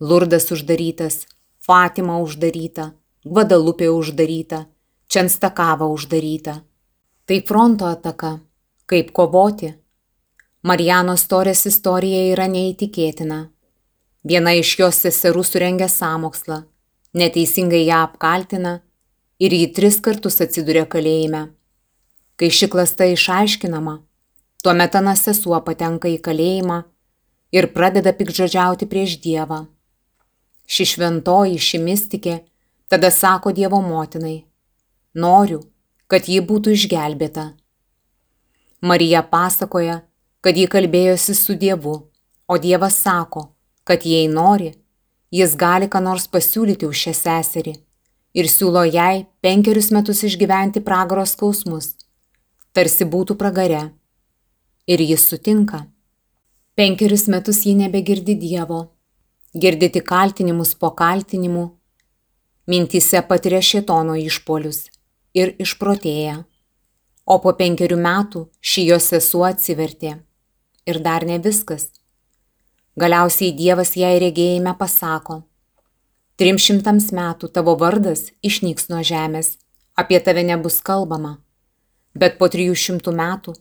Lurdas 0.00 0.48
uždarytas, 0.52 1.26
Fatima 1.60 2.16
uždaryta, 2.24 2.94
Gvadalupė 3.26 3.90
uždaryta, 3.92 4.64
Čenstakava 5.12 5.86
uždaryta. 5.92 6.62
Tai 7.26 7.38
fronto 7.46 7.86
ataka. 7.90 8.38
Kaip 8.86 9.12
kovoti? 9.12 9.74
Marijanos 10.66 11.26
torės 11.30 11.64
istorija 11.68 12.22
yra 12.32 12.46
neįtikėtina. 12.50 13.38
Viena 14.26 14.56
iš 14.58 14.72
jos 14.80 15.02
seserų 15.04 15.44
surengia 15.46 15.86
sąmokslą, 15.92 16.62
neteisingai 17.14 17.84
ją 17.86 18.00
apkaltina 18.08 18.80
ir 19.38 19.54
ji 19.54 19.68
tris 19.76 20.00
kartus 20.02 20.40
atsiduria 20.42 20.86
kalėjime. 20.90 21.42
Kai 22.36 22.50
ši 22.52 22.68
klasta 22.68 23.06
išaiškinama, 23.08 23.94
tuomet 24.62 24.96
ana 24.98 25.14
sesuo 25.16 25.60
patenka 25.64 26.10
į 26.12 26.18
kalėjimą 26.26 26.82
ir 27.56 27.70
pradeda 27.72 28.12
pikžodžiauti 28.12 28.88
prieš 28.90 29.16
Dievą. 29.24 29.64
Ši 30.66 30.84
šventoji, 30.92 31.56
ši 31.56 31.80
mystikė 31.80 32.34
tada 32.90 33.10
sako 33.10 33.54
Dievo 33.56 33.80
motinai, 33.80 34.44
noriu, 35.14 35.62
kad 36.10 36.28
ji 36.28 36.42
būtų 36.44 36.74
išgelbėta. 36.76 37.46
Marija 38.82 39.22
pasakoja, 39.22 40.02
kad 40.44 40.58
ji 40.58 40.66
kalbėjosi 40.68 41.34
su 41.34 41.56
Dievu, 41.56 41.96
o 42.46 42.58
Dievas 42.58 43.00
sako, 43.00 43.48
kad 43.84 44.04
jei 44.04 44.28
nori, 44.28 44.74
jis 45.32 45.56
gali 45.56 45.88
ką 45.88 46.02
nors 46.04 46.28
pasiūlyti 46.28 46.86
už 46.86 47.06
šią 47.06 47.14
seserį 47.22 47.76
ir 48.36 48.48
siūlo 48.52 48.84
jai 48.84 49.24
penkerius 49.40 49.88
metus 49.96 50.20
išgyventi 50.28 50.82
pragaro 50.84 51.24
skausmus, 51.26 51.94
tarsi 52.76 53.06
būtų 53.08 53.38
pragare. 53.40 53.82
Ir 54.86 55.00
jis 55.00 55.24
sutinka. 55.30 55.86
Penkerius 56.76 57.24
metus 57.32 57.62
ji 57.64 57.72
nebegirdi 57.78 58.34
Dievo, 58.36 58.80
girdi 59.56 59.88
tik 59.94 60.04
kaltinimus 60.10 60.74
po 60.76 60.90
kaltinimų, 60.98 61.64
mintise 62.68 63.22
patiria 63.30 63.62
šėtono 63.64 64.18
išpolius 64.20 64.82
ir 65.32 65.54
išprotėja. 65.64 66.42
O 67.26 67.38
po 67.42 67.54
penkerių 67.58 67.96
metų 67.98 68.44
ši 68.60 68.84
jos 68.90 69.08
sesuo 69.14 69.46
atsivertė. 69.48 70.18
Ir 70.86 71.00
dar 71.02 71.24
ne 71.26 71.40
viskas. 71.42 71.88
Galiausiai 73.00 73.56
Dievas 73.56 73.96
jai 73.96 74.14
regėjime 74.22 74.76
pasako, 74.78 75.40
trim 76.36 76.60
šimtams 76.60 77.08
metų 77.16 77.50
tavo 77.56 77.74
vardas 77.80 78.28
išnyks 78.46 78.88
nuo 78.92 79.02
žemės, 79.04 79.56
apie 79.96 80.20
tave 80.20 80.44
nebus 80.46 80.78
kalbama, 80.84 81.38
bet 82.16 82.38
po 82.40 82.48
trijų 82.52 82.74
šimtų 82.82 83.12
metų 83.16 83.54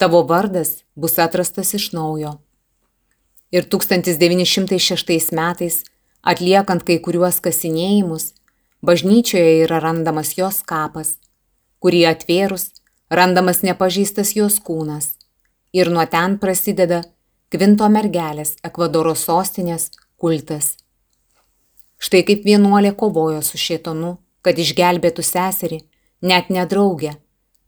tavo 0.00 0.22
vardas 0.28 0.82
bus 0.94 1.18
atrastas 1.22 1.74
iš 1.78 1.90
naujo. 1.96 2.36
Ir 3.54 3.66
1906 3.70 5.32
metais, 5.38 5.82
atliekant 6.22 6.82
kai 6.84 6.98
kuriuos 6.98 7.40
kasinėjimus, 7.44 8.32
bažnyčioje 8.84 9.64
yra 9.64 9.80
randamas 9.84 10.34
jos 10.38 10.62
kapas, 10.66 11.16
kurį 11.80 12.04
atvėrus 12.10 12.72
randamas 13.10 13.62
nepažįstas 13.62 14.34
jos 14.36 14.58
kūnas. 14.60 15.14
Ir 15.72 15.90
nuo 15.90 16.06
ten 16.10 16.38
prasideda 16.38 17.02
Kvinto 17.54 17.86
mergelės 17.86 18.56
Ekvadoro 18.66 19.12
sostinės 19.14 19.92
kultas. 20.18 20.74
Štai 22.02 22.24
kaip 22.26 22.42
vienuolė 22.46 22.90
kovojo 22.98 23.42
su 23.46 23.60
šėtonu, 23.60 24.16
kad 24.42 24.58
išgelbėtų 24.58 25.22
seserį, 25.22 25.78
net 26.26 26.50
nedraugę, 26.50 27.14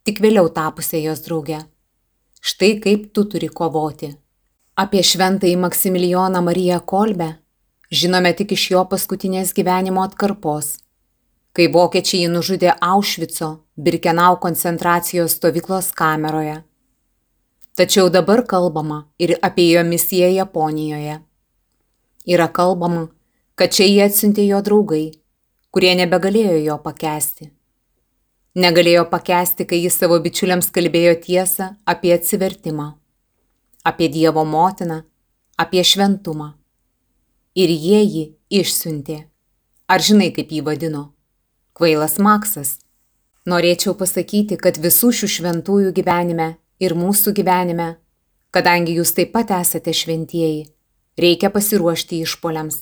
tik 0.07 0.21
vėliau 0.23 0.47
tapusią 0.55 1.01
jos 1.03 1.25
draugę. 1.25 1.65
Štai 2.39 2.77
kaip 2.79 3.09
tu 3.11 3.25
turi 3.27 3.49
kovoti. 3.51 4.13
Apie 4.79 5.03
šventąjį 5.03 5.57
Maksimilijoną 5.59 6.43
Mariją 6.47 6.79
Kolbę 6.93 7.33
žinome 7.91 8.31
tik 8.39 8.53
iš 8.55 8.67
jo 8.71 8.83
paskutinės 8.91 9.51
gyvenimo 9.57 10.05
atkarpos, 10.07 10.77
kai 11.57 11.67
vokiečiai 11.75 12.23
jį 12.23 12.31
nužudė 12.37 12.77
Aušvico 12.93 13.51
Birkenau 13.77 14.39
koncentracijos 14.43 15.35
stovyklos 15.41 15.91
kameroje. 15.97 16.61
Tačiau 17.77 18.07
dabar 18.09 18.45
kalbama 18.47 19.03
ir 19.19 19.35
apie 19.43 19.67
jo 19.73 19.83
misiją 19.85 20.31
Japonijoje. 20.37 21.19
Yra 22.27 22.47
kalbama, 22.49 23.09
kad 23.59 23.75
čia 23.75 23.91
jį 23.91 24.01
atsiuntė 24.07 24.47
jo 24.47 24.63
draugai, 24.63 25.05
kurie 25.75 25.93
nebegalėjo 25.99 26.63
jo 26.63 26.79
pakesti. 26.87 27.56
Negalėjo 28.57 29.03
pakesti, 29.11 29.67
kai 29.69 29.83
jis 29.83 29.99
savo 30.01 30.17
bičiuliams 30.25 30.71
kalbėjo 30.73 31.11
tiesą 31.27 31.65
apie 31.93 32.15
atsivertimą, 32.15 32.87
apie 33.85 34.07
Dievo 34.09 34.47
motiną, 34.49 35.03
apie 35.61 35.83
šventumą. 35.85 36.55
Ir 37.53 37.69
jie 37.69 37.99
jį 38.01 38.23
išsiuntė. 38.61 39.17
Ar 39.93 40.01
žinai, 40.01 40.31
kaip 40.33 40.55
jį 40.57 40.63
vadino? 40.65 41.03
Kvailas 41.77 42.17
Maksas. 42.17 42.71
Norėčiau 43.45 43.93
pasakyti, 44.01 44.57
kad 44.57 44.81
visų 44.81 45.13
šių 45.21 45.31
šventųjų 45.35 45.93
gyvenime 46.01 46.49
ir 46.81 46.97
mūsų 46.97 47.37
gyvenime, 47.37 47.91
kadangi 48.57 48.97
jūs 48.97 49.13
taip 49.21 49.37
pat 49.37 49.53
esate 49.59 49.93
šventieji, 49.93 50.65
reikia 51.21 51.53
pasiruošti 51.53 52.25
išpoliams. 52.25 52.81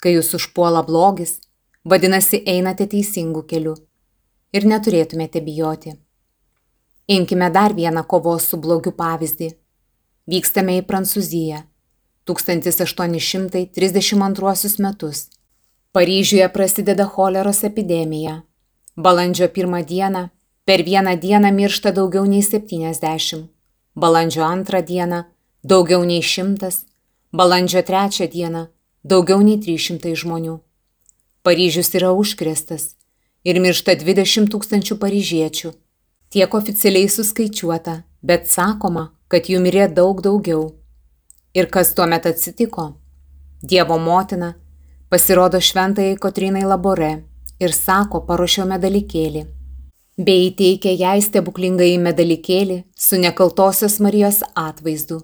Kai 0.00 0.16
jūs 0.16 0.32
užpuola 0.40 0.80
blogis, 0.88 1.36
vadinasi, 1.84 2.40
einate 2.48 2.88
teisingų 2.88 3.44
kelių 3.44 3.76
ir 4.52 4.66
neturėtumėte 4.66 5.40
bijoti. 5.44 5.92
Imkime 7.10 7.50
dar 7.50 7.74
vieną 7.74 8.04
kovos 8.06 8.44
su 8.50 8.56
blogiu 8.56 8.92
pavyzdį. 8.94 9.50
Vykstame 10.30 10.78
į 10.78 10.86
Prancūziją 10.86 11.64
1832 12.30 14.78
metus. 14.84 15.28
Paryžiuje 15.92 16.48
prasideda 16.54 17.06
choleros 17.06 17.64
epidemija. 17.66 18.42
Balandžio 18.96 19.48
pirmą 19.48 19.84
dieną 19.84 20.28
per 20.64 20.84
vieną 20.86 21.16
dieną 21.18 21.52
miršta 21.52 21.92
daugiau 21.92 22.26
nei 22.26 22.42
70. 22.42 23.48
Balandžio 23.96 24.44
antrą 24.44 24.82
dieną 24.82 25.24
daugiau 25.64 26.04
nei 26.04 26.22
100. 26.22 26.70
Balandžio 27.32 27.82
trečią 27.82 28.28
dieną 28.28 28.66
daugiau 29.02 29.42
nei 29.42 29.58
300 29.58 30.14
žmonių. 30.14 30.58
Paryžius 31.42 31.94
yra 31.94 32.12
užkrestas 32.12 32.99
ir 33.44 33.60
miršta 33.60 33.96
20 34.00 34.50
tūkstančių 34.52 34.96
paryžiečių. 35.00 35.72
Tiek 36.30 36.54
oficialiai 36.54 37.08
suskaičiuota, 37.10 38.02
bet 38.22 38.46
sakoma, 38.46 39.10
kad 39.28 39.48
jų 39.50 39.62
mirė 39.64 39.88
daug 39.90 40.22
daugiau. 40.22 40.74
Ir 41.54 41.66
kas 41.66 41.94
tuomet 41.94 42.26
atsitiko? 42.30 42.92
Dievo 43.62 43.98
motina 43.98 44.54
pasirodo 45.10 45.58
šventai 45.60 46.14
Kotrinai 46.22 46.62
Labore 46.62 47.10
ir 47.60 47.72
sako, 47.74 48.22
paruošiau 48.28 48.68
medalikėlį. 48.70 49.42
Bei 50.20 50.46
įteikia 50.46 50.92
jai 51.00 51.18
stebuklingai 51.24 51.96
medalikėlį 51.98 52.82
su 52.94 53.18
nekaltosios 53.18 53.98
Marijos 54.04 54.42
atvaizdu. 54.54 55.20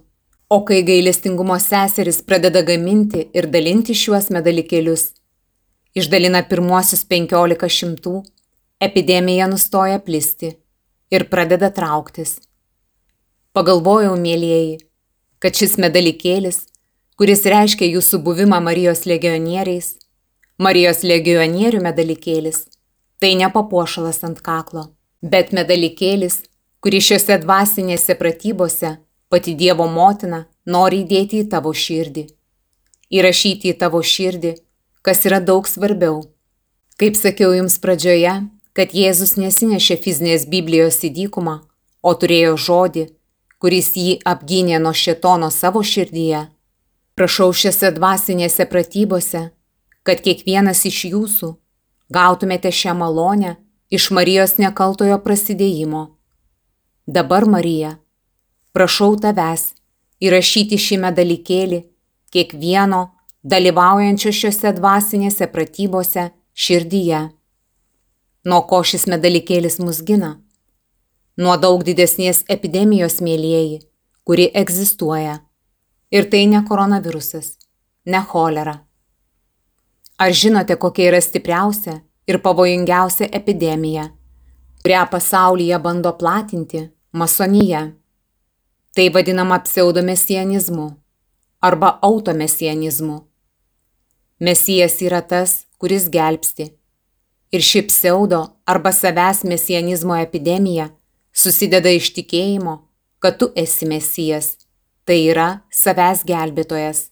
O 0.49 0.61
kai 0.67 0.81
gailestingumo 0.87 1.57
seseris 1.59 2.21
pradeda 2.23 2.61
gaminti 2.67 3.25
ir 3.35 3.49
dalinti 3.51 3.95
šiuos 3.95 4.29
medalikėlius, 4.31 5.11
išdalina 5.97 6.43
pirmuosius 6.49 7.03
penkiolika 7.09 7.69
šimtų, 7.69 8.21
epidemija 8.83 9.47
nustoja 9.49 9.99
plisti 10.03 10.53
ir 11.11 11.27
pradeda 11.31 11.69
trauktis. 11.73 12.37
Pagalvojau, 13.57 14.13
mėlyjeji, 14.21 14.77
kad 15.41 15.57
šis 15.57 15.77
medalikėlis, 15.81 16.65
kuris 17.17 17.45
reiškia 17.49 17.89
jūsų 17.95 18.21
buvimą 18.25 18.59
Marijos 18.61 19.05
legionieriais, 19.09 19.95
Marijos 20.61 21.03
legionierių 21.05 21.81
medalikėlis, 21.85 22.63
tai 23.21 23.33
ne 23.37 23.49
papuošalas 23.53 24.23
ant 24.25 24.39
kaklo, 24.45 24.87
bet 25.21 25.53
medalikėlis, 25.53 26.43
kurį 26.81 27.01
šiuose 27.09 27.37
dvasinėse 27.43 28.15
pratybose 28.17 28.95
pati 29.29 29.53
Dievo 29.57 29.87
motina 29.89 30.45
nori 30.65 31.03
įdėti 31.03 31.43
į 31.43 31.49
tavo 31.51 31.73
širdį. 31.73 32.27
Įrašyti 33.17 33.71
į 33.71 33.77
tavo 33.81 34.01
širdį, 34.03 34.53
kas 35.07 35.23
yra 35.23 35.39
daug 35.39 35.67
svarbiau. 35.71 36.25
Kaip 36.99 37.15
sakiau 37.15 37.53
jums 37.55 37.77
pradžioje, 37.79 38.33
kad 38.75 38.91
Jėzus 38.91 39.37
nesinešė 39.39 39.95
fizinės 40.03 40.43
Biblijos 40.51 40.99
į 41.07 41.13
dykumą, 41.15 41.61
o 42.03 42.11
turėjo 42.19 42.57
žodį, 42.65 43.05
kuris 43.63 43.93
jį 43.95 44.17
apgynė 44.27 44.81
nuo 44.83 44.91
šetono 44.91 45.47
savo 45.53 45.85
širdyje. 45.91 46.43
Prašau 47.15 47.53
šiose 47.55 47.93
dvasinėse 47.95 48.67
pratybose, 48.69 49.47
kad 50.03 50.21
kiekvienas 50.25 50.83
iš 50.91 50.99
jūsų 51.13 51.55
gautumėte 52.13 52.71
šią 52.71 52.93
malonę 52.99 53.55
iš 53.89 54.11
Marijos 54.11 54.57
nekaltojo 54.59 55.17
prasidėjimo. 55.23 56.03
Dabar, 57.07 57.47
Marija, 57.47 57.97
prašau 58.75 59.15
tavęs 59.23 59.69
įrašyti 60.19 60.77
šį 60.77 61.03
medalikėlį 61.07 61.85
kiekvieno 62.35 63.05
dalyvaujančio 63.43 64.31
šiuose 64.31 64.73
dvasinėse 64.77 65.47
pratybose 65.51 66.29
širdyje. 66.53 67.21
Nuo 68.47 68.61
ko 68.69 68.81
šis 68.83 69.07
medalikėlis 69.11 69.79
mus 69.83 70.01
gina? 70.07 70.37
Nuo 71.37 71.57
daug 71.61 71.83
didesnės 71.85 72.43
epidemijos 72.49 73.19
mėlyjeji, 73.21 73.81
kuri 74.25 74.49
egzistuoja. 74.53 75.41
Ir 76.09 76.29
tai 76.31 76.45
ne 76.47 76.63
koronavirusas, 76.65 77.57
ne 78.05 78.23
cholera. 78.31 78.79
Ar 80.17 80.33
žinote, 80.33 80.77
kokia 80.79 81.11
yra 81.11 81.21
stipriausia 81.21 81.99
ir 82.27 82.39
pavojingiausia 82.41 83.27
epidemija, 83.37 84.07
kurią 84.81 85.03
pasaulyje 85.11 85.77
bando 85.83 86.15
platinti 86.17 86.87
masonija? 87.11 87.91
Tai 88.95 89.09
vadinama 89.13 89.59
pseudomesianizmu 89.61 90.87
arba 91.61 91.99
automesianizmu. 92.01 93.26
Mesijas 94.39 95.01
yra 95.01 95.21
tas, 95.21 95.65
kuris 95.81 96.09
gelbsti. 96.13 96.67
Ir 97.49 97.63
ši 97.65 97.81
pseudo 97.87 98.41
arba 98.69 98.91
savęs 98.93 99.41
mesianizmo 99.49 100.13
epidemija 100.21 100.91
susideda 101.33 101.89
iš 101.89 102.11
tikėjimo, 102.13 102.75
kad 103.17 103.39
tu 103.41 103.49
esi 103.57 103.87
mesijas, 103.89 104.51
tai 105.09 105.23
yra 105.31 105.47
savęs 105.73 106.21
gelbėtojas. 106.29 107.07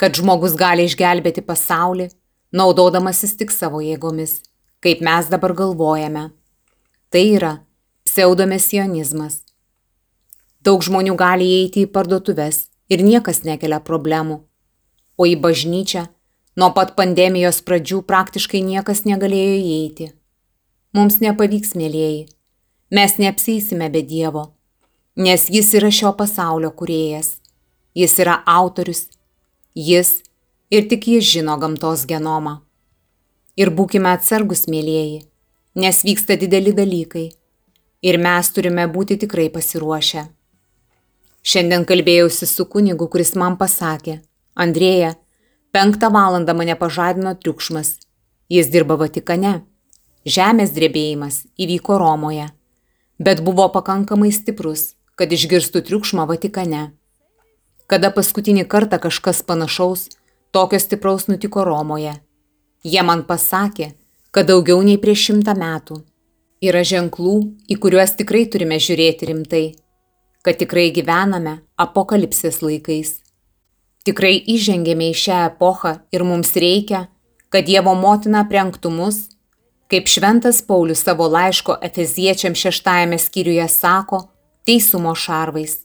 Kad 0.00 0.18
žmogus 0.18 0.58
gali 0.58 0.88
išgelbėti 0.88 1.46
pasaulį, 1.46 2.08
naudodamasis 2.50 3.36
tik 3.38 3.54
savo 3.54 3.78
jėgomis, 3.78 4.40
kaip 4.82 5.06
mes 5.06 5.30
dabar 5.30 5.54
galvojame. 5.54 6.30
Tai 7.10 7.24
yra 7.38 7.54
pseudomesianizmas. 8.02 9.44
Daug 10.66 10.82
žmonių 10.82 11.14
gali 11.14 11.46
įeiti 11.54 11.86
į 11.86 11.94
parduotuves 11.94 12.64
ir 12.90 13.06
niekas 13.06 13.44
nekelia 13.46 13.78
problemų. 13.78 14.42
O 15.20 15.26
į 15.28 15.34
bažnyčią 15.36 16.06
nuo 16.56 16.70
pat 16.76 16.94
pandemijos 16.96 17.60
pradžių 17.66 18.00
praktiškai 18.08 18.62
niekas 18.64 19.04
negalėjo 19.04 19.56
įeiti. 19.58 20.06
Mums 20.96 21.20
nepavyks, 21.20 21.74
mėlyjeji. 21.76 22.22
Mes 22.96 23.18
neapsėsime 23.20 23.90
be 23.92 24.00
Dievo, 24.02 24.46
nes 25.14 25.44
Jis 25.52 25.74
yra 25.78 25.90
šio 25.92 26.14
pasaulio 26.18 26.72
kuriejas. 26.74 27.36
Jis 27.94 28.16
yra 28.24 28.40
autorius. 28.46 29.04
Jis 29.74 30.22
ir 30.72 30.88
tik 30.88 31.06
Jis 31.12 31.28
žino 31.34 31.58
gamtos 31.60 32.06
genomą. 32.08 32.56
Ir 33.60 33.70
būkime 33.76 34.10
atsargus, 34.14 34.64
mėlyjeji, 34.72 35.20
nes 35.76 36.02
vyksta 36.06 36.38
dideli 36.40 36.72
dalykai. 36.72 37.28
Ir 38.00 38.16
mes 38.16 38.50
turime 38.56 38.88
būti 38.88 39.18
tikrai 39.20 39.50
pasiruošę. 39.52 40.24
Šiandien 41.44 41.84
kalbėjausi 41.84 42.48
su 42.48 42.64
kunigu, 42.72 43.06
kuris 43.12 43.34
man 43.36 43.58
pasakė, 43.60 44.20
Andrėja, 44.60 45.14
penktą 45.72 46.10
valandą 46.12 46.54
mane 46.58 46.76
pažadino 46.76 47.32
triukšmas. 47.34 47.96
Jis 48.52 48.70
dirba 48.72 48.96
Vatikane. 49.00 49.60
Žemės 50.28 50.74
drebėjimas 50.76 51.44
įvyko 51.56 51.96
Romoje, 52.02 52.50
bet 53.18 53.40
buvo 53.46 53.68
pakankamai 53.72 54.32
stiprus, 54.36 54.94
kad 55.16 55.32
išgirstų 55.32 55.84
triukšmą 55.88 56.26
Vatikane. 56.28 56.82
Kada 57.88 58.12
paskutinį 58.12 58.66
kartą 58.68 59.00
kažkas 59.00 59.42
panašaus, 59.46 60.08
tokio 60.52 60.80
stipraus 60.82 61.28
nutiko 61.30 61.64
Romoje. 61.64 62.18
Jie 62.84 63.02
man 63.02 63.24
pasakė, 63.24 63.94
kad 64.30 64.50
daugiau 64.52 64.82
nei 64.84 65.00
prieš 65.00 65.30
šimtą 65.30 65.56
metų. 65.56 66.02
Yra 66.60 66.84
ženklų, 66.84 67.36
į 67.72 67.80
kuriuos 67.80 68.18
tikrai 68.20 68.44
turime 68.52 68.76
žiūrėti 68.76 69.32
rimtai 69.32 69.64
kad 70.42 70.56
tikrai 70.60 70.88
gyvename 70.94 71.58
apokalipsės 71.80 72.60
laikais. 72.64 73.18
Tikrai 74.06 74.38
įžengėme 74.48 75.10
į 75.12 75.16
šią 75.22 75.38
epochą 75.50 75.98
ir 76.14 76.24
mums 76.24 76.54
reikia, 76.56 77.08
kad 77.52 77.66
Dievo 77.68 77.92
motina 77.98 78.46
prenktų 78.48 78.92
mus, 78.94 79.26
kaip 79.92 80.08
šventas 80.08 80.62
Paulius 80.64 81.02
savo 81.04 81.26
laiško 81.28 81.76
Efeziečiam 81.84 82.54
šeštajame 82.56 83.18
skyriuje 83.20 83.66
sako, 83.68 84.22
teisumo 84.64 85.12
šarvais. 85.14 85.82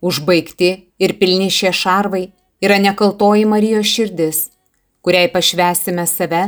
Užbaigti 0.00 0.70
ir 0.98 1.18
pilni 1.18 1.50
šie 1.50 1.72
šarvai 1.76 2.30
yra 2.64 2.78
nekaltoji 2.78 3.44
Marijos 3.50 3.90
širdis, 3.90 4.38
kuriai 5.02 5.28
pašvesime 5.32 6.06
save 6.06 6.42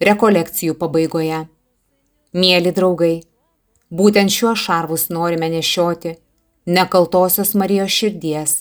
rekolekcijų 0.00 0.76
pabaigoje. 0.80 1.42
Mėly 2.36 2.72
draugai, 2.76 3.16
būtent 3.90 4.32
šiuos 4.32 4.62
šarvus 4.64 5.08
norime 5.10 5.50
nešioti 5.52 6.14
nekaltosios 6.66 7.52
Marijos 7.54 7.92
širdies, 7.94 8.56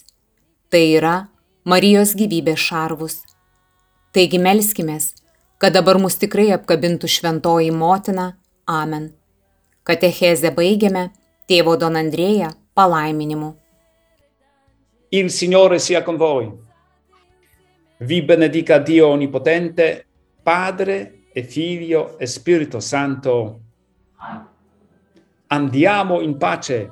tai 0.70 0.84
yra 0.98 1.16
Marijos 1.65 2.12
gyvybės 2.13 2.62
šarvus. 2.62 3.13
Taigi 4.13 4.38
melskimės, 4.38 5.08
kad 5.58 5.73
dabar 5.73 5.97
mus 5.97 6.13
tikrai 6.21 6.51
apkabintų 6.54 7.10
šventoji 7.10 7.71
motina, 7.73 8.25
amen. 8.69 9.08
Katechezę 9.82 10.51
baigiame 10.54 11.08
tėvo 11.49 11.73
Don 11.82 11.97
Andrėja 11.97 12.51
palaiminimu. 12.78 13.56
Il 15.10 15.32
Signore 15.34 15.80
sia 15.80 16.04
con 16.04 16.19
voi. 16.21 16.51
Vi 17.97 18.21
benedica 18.21 18.78
Dio 18.78 19.08
Onnipotente, 19.08 20.06
Padre 20.43 21.23
e 21.34 21.41
Figlio 21.41 22.19
e 22.19 22.28
Spirito 22.28 22.80
Santo. 22.80 23.60
Andiamo 25.47 26.21
in 26.21 26.38
pace. 26.38 26.91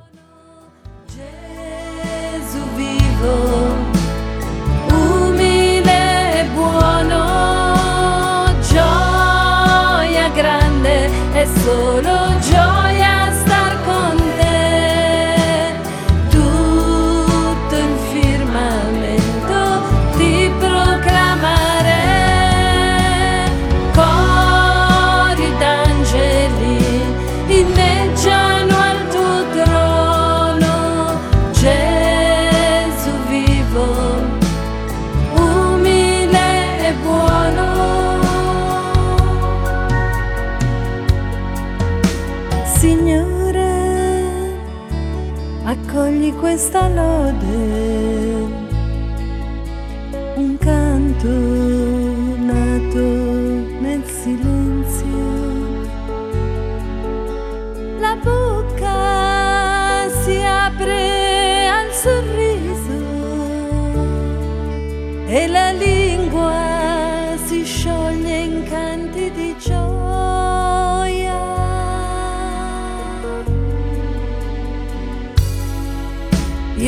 Gesù 1.05 2.63
vivo, 2.73 3.62
buono, 6.69 8.53
gioia 8.61 10.29
grande 10.29 11.09
è 11.33 11.45
solo 11.45 12.39
gioia 12.39 12.82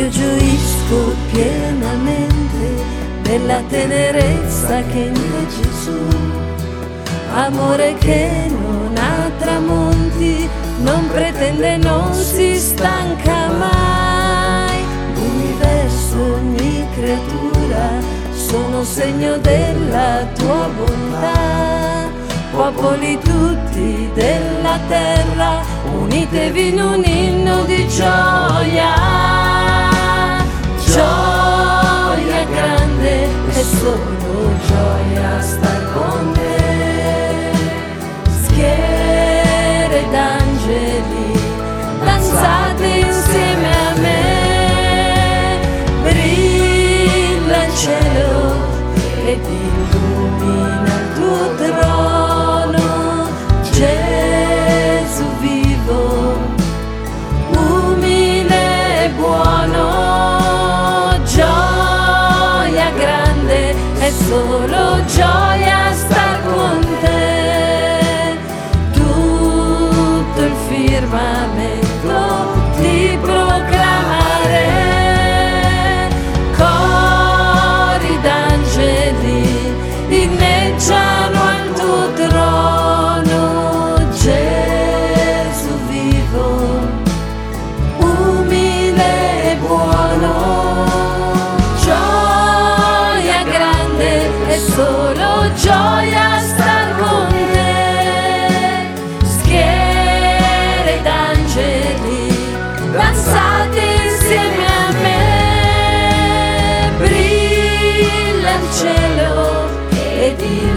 Io 0.05 0.11
gioisco 0.11 1.15
pienamente 1.31 2.83
della 3.23 3.59
tenerezza 3.67 4.83
che 4.83 4.99
in 4.99 5.13
te 5.13 5.47
Gesù, 5.47 5.97
amore 7.33 7.95
che 7.95 8.29
non 8.49 8.95
ha 8.97 9.31
tramonti, 9.39 10.47
non 10.83 11.09
pretende, 11.11 11.77
non 11.77 12.13
si 12.13 12.55
stanca 12.55 13.47
mai. 13.57 14.83
L'universo, 15.15 16.35
ogni 16.35 16.85
creatura, 16.93 17.89
sono 18.31 18.83
segno 18.83 19.37
della 19.37 20.23
tua 20.35 20.69
bontà. 20.77 22.11
Popoli 22.51 23.17
tutti 23.23 24.07
della 24.13 24.77
terra, 24.87 25.61
unitevi 25.99 26.67
in 26.67 26.79
un 26.79 27.03
inno 27.03 27.63
di 27.63 27.87
gioia. 27.87 29.94
Gioia 30.95 32.45
grande 32.45 33.27
è 33.49 33.63
solo 33.63 34.53
gioia 34.65 35.41
star 35.41 35.91
con 35.93 36.31
te. 36.31 37.51
Schiere 38.43 40.05
d'angeli, 40.10 41.38
danzate 42.01 42.86
insieme 42.86 43.69
a 43.75 43.99
me. 43.99 44.23
Brilla 46.03 47.65
il 47.65 47.75
cielo 47.75 48.55
ed 49.25 49.43
illumina 49.43 50.86
il 50.86 51.13
tuo 51.15 51.55
trono. 51.55 51.94
celor 108.75 109.69
e 110.25 110.29
din 110.39 110.74